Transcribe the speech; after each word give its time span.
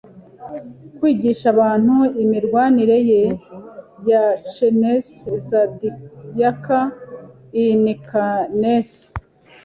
kwigisha 0.97 1.45
abantu 1.53 1.95
imirwanire 2.23 2.97
ye 3.09 3.23
ya 4.09 4.23
Chinese 4.51 5.07
Zodiac 5.47 6.65
in 7.65 7.83
Cannes 8.07 8.91